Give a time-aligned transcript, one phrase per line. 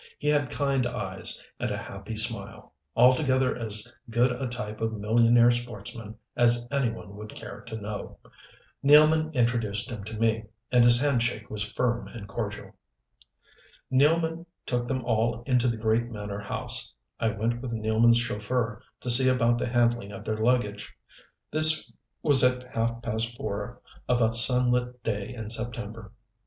[0.17, 5.51] He had kind eyes and a happy smile altogether as good a type of millionaire
[5.51, 8.17] sportsman as any one would care to know.
[8.83, 12.75] Nealman introduced him to me, and his handshake was firm and cordial.
[13.91, 19.09] Nealman took them all into the great manor house: I went with Nealman's chauffeur to
[19.11, 20.91] see about the handling of their luggage.
[21.51, 21.93] This
[22.23, 23.79] was at half past four
[24.09, 26.11] of a sunlit day in September.